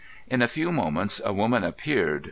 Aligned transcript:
In 0.31 0.41
a 0.41 0.47
few 0.47 0.71
moments 0.71 1.21
a 1.23 1.31
woman 1.31 1.63
appeared. 1.63 2.19